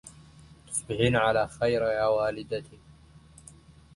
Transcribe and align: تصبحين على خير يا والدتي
تصبحين 0.67 1.15
على 1.15 1.47
خير 1.47 1.83
يا 1.83 2.05
والدتي 2.05 2.79